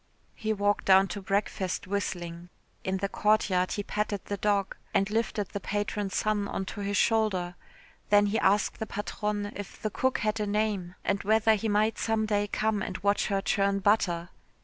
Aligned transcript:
He 0.33 0.51
walked 0.51 0.85
down 0.85 1.09
to 1.09 1.21
breakfast 1.21 1.85
whistling. 1.85 2.49
In 2.83 2.97
the 2.97 3.07
courtyard 3.07 3.73
he 3.73 3.83
patted 3.83 4.25
the 4.25 4.37
dog 4.37 4.75
and 4.95 5.07
lifted 5.11 5.49
the 5.49 5.59
patron's 5.59 6.15
son 6.15 6.47
on 6.47 6.65
to 6.73 6.79
his 6.81 6.97
shoulder, 6.97 7.53
then 8.09 8.25
he 8.25 8.39
asked 8.39 8.79
the 8.79 8.87
patronne 8.87 9.53
if 9.55 9.79
the 9.79 9.91
cook 9.91 10.17
had 10.17 10.39
a 10.39 10.47
name 10.47 10.95
and 11.03 11.21
whether 11.23 11.53
he 11.53 11.69
might 11.69 11.99
some 11.99 12.25
day 12.25 12.47
come 12.47 12.81
and 12.81 12.97
watch 13.03 13.27
her 13.27 13.41
churn 13.41 13.77
butter. 13.77 14.29